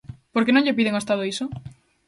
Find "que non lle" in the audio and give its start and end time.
0.45-0.77